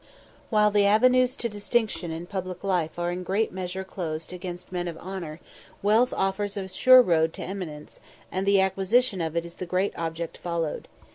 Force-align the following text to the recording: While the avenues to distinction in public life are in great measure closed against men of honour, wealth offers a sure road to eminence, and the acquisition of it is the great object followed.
While 0.49 0.71
the 0.71 0.87
avenues 0.87 1.35
to 1.35 1.47
distinction 1.47 2.09
in 2.09 2.25
public 2.25 2.63
life 2.63 2.97
are 2.97 3.11
in 3.11 3.21
great 3.21 3.51
measure 3.51 3.83
closed 3.83 4.33
against 4.33 4.71
men 4.71 4.87
of 4.87 4.97
honour, 4.97 5.39
wealth 5.83 6.11
offers 6.17 6.57
a 6.57 6.67
sure 6.67 7.03
road 7.03 7.33
to 7.33 7.43
eminence, 7.43 7.99
and 8.31 8.47
the 8.47 8.61
acquisition 8.61 9.21
of 9.21 9.35
it 9.35 9.45
is 9.45 9.53
the 9.53 9.67
great 9.67 9.95
object 9.95 10.39
followed. 10.39 10.87